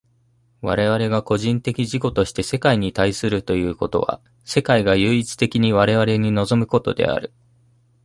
[0.63, 7.31] 我々が個人的自己として世界に対するということは、世界が唯一的に我々に臨むことである。